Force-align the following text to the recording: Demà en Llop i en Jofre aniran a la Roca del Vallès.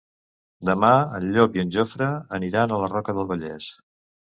Demà 0.69 0.89
en 1.17 1.27
Llop 1.35 1.59
i 1.59 1.63
en 1.65 1.75
Jofre 1.77 2.09
aniran 2.39 2.75
a 2.79 2.83
la 2.87 2.91
Roca 2.97 3.19
del 3.21 3.31
Vallès. 3.35 3.71